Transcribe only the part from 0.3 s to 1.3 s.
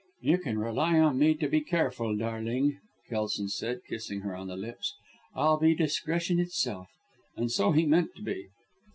can rely on